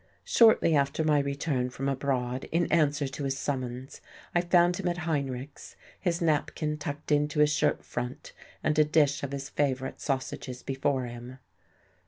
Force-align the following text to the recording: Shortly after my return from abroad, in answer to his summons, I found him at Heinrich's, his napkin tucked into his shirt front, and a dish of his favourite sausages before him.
Shortly 0.23 0.75
after 0.75 1.03
my 1.03 1.19
return 1.19 1.69
from 1.69 1.87
abroad, 1.87 2.45
in 2.51 2.65
answer 2.71 3.07
to 3.07 3.23
his 3.23 3.37
summons, 3.37 4.01
I 4.33 4.41
found 4.41 4.77
him 4.77 4.87
at 4.87 4.97
Heinrich's, 5.05 5.75
his 5.99 6.23
napkin 6.23 6.79
tucked 6.79 7.11
into 7.11 7.37
his 7.39 7.53
shirt 7.53 7.85
front, 7.85 8.33
and 8.63 8.79
a 8.79 8.83
dish 8.83 9.21
of 9.21 9.31
his 9.31 9.47
favourite 9.49 10.01
sausages 10.01 10.63
before 10.63 11.05
him. 11.05 11.37